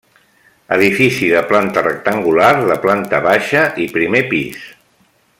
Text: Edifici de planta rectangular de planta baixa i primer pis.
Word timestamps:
Edifici 0.77 1.27
de 1.33 1.43
planta 1.51 1.83
rectangular 1.87 2.49
de 2.71 2.77
planta 2.87 3.19
baixa 3.29 3.63
i 3.85 3.89
primer 3.99 4.23
pis. 4.33 4.65